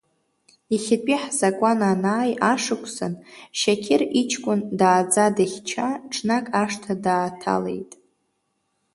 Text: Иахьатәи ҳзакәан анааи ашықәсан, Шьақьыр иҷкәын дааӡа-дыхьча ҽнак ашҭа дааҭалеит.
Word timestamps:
Иахьатәи 0.73 1.17
ҳзакәан 1.23 1.79
анааи 1.91 2.33
ашықәсан, 2.51 3.13
Шьақьыр 3.59 4.01
иҷкәын 4.21 4.59
дааӡа-дыхьча 4.79 5.87
ҽнак 6.11 6.45
ашҭа 6.61 6.93
дааҭалеит. 7.03 7.91